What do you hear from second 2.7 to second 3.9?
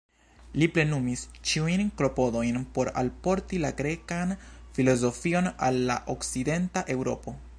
por alporti la